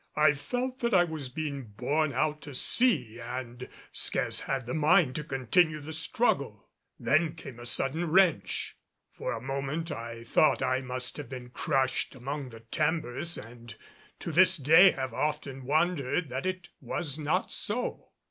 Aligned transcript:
I 0.15 0.33
felt 0.33 0.79
that 0.79 0.95
I 0.95 1.03
was 1.03 1.29
being 1.29 1.63
borne 1.77 2.11
out 2.11 2.41
to 2.41 2.55
sea, 2.55 3.19
and 3.19 3.69
scarce 3.91 4.39
had 4.39 4.65
the 4.65 4.73
mind 4.73 5.13
to 5.17 5.23
continue 5.23 5.79
the 5.79 5.93
struggle. 5.93 6.67
Then 6.97 7.35
came 7.35 7.59
a 7.59 7.67
sudden 7.67 8.09
wrench. 8.09 8.75
For 9.11 9.31
a 9.31 9.39
moment 9.39 9.91
I 9.91 10.23
thought 10.23 10.63
I 10.63 10.81
must 10.81 11.17
have 11.17 11.29
been 11.29 11.51
crushed 11.51 12.15
among 12.15 12.49
the 12.49 12.61
timbers, 12.61 13.37
and 13.37 13.75
to 14.17 14.31
this 14.31 14.57
day 14.57 14.89
have 14.89 15.13
often 15.13 15.65
wondered 15.65 16.29
that 16.29 16.47
it 16.47 16.69
was 16.79 17.19
not 17.19 17.51
so. 17.51 18.09